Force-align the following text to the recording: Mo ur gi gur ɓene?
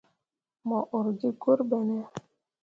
Mo 0.67 0.79
ur 0.97 1.05
gi 1.19 1.29
gur 1.41 1.59
ɓene? 1.69 1.97